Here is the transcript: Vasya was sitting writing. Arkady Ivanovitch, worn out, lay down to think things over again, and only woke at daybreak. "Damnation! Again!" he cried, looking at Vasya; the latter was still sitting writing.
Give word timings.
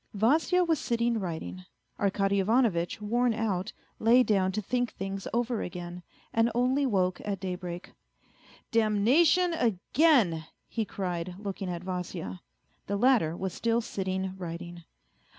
Vasya 0.15 0.63
was 0.63 0.79
sitting 0.79 1.19
writing. 1.19 1.63
Arkady 1.99 2.39
Ivanovitch, 2.39 2.99
worn 2.99 3.35
out, 3.35 3.71
lay 3.99 4.23
down 4.23 4.51
to 4.53 4.59
think 4.59 4.93
things 4.93 5.27
over 5.31 5.61
again, 5.61 6.01
and 6.33 6.49
only 6.55 6.87
woke 6.87 7.21
at 7.23 7.39
daybreak. 7.39 7.93
"Damnation! 8.71 9.53
Again!" 9.53 10.47
he 10.67 10.85
cried, 10.85 11.35
looking 11.37 11.69
at 11.69 11.83
Vasya; 11.83 12.41
the 12.87 12.97
latter 12.97 13.37
was 13.37 13.53
still 13.53 13.79
sitting 13.79 14.35
writing. 14.37 14.85